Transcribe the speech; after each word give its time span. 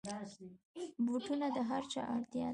بوټونه 1.05 1.47
د 1.55 1.57
هرچا 1.69 2.01
اړتیا 2.15 2.45
ده. 2.47 2.49